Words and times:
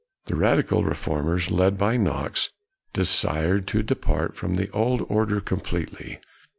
The 0.25 0.35
radical 0.35 0.83
reformers, 0.83 1.51
led 1.51 1.77
by 1.77 1.95
Knox, 1.95 2.49
desired 2.91 3.67
to 3.67 3.83
depart 3.83 4.35
from 4.35 4.55
the 4.55 4.67
old 4.71 5.05
order 5.09 5.39
completely. 5.39 6.17